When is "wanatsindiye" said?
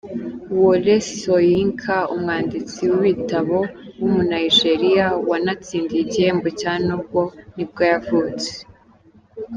5.29-6.01